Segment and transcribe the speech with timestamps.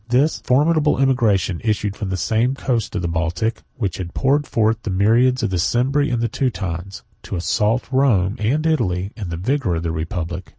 [0.09, 4.81] This formidable emigration issued from the same coast of the Baltic, which had poured forth
[4.81, 9.75] the myriads of the Cimbri and Teutones, to assault Rome and Italy in the vigor
[9.75, 10.49] of the republic.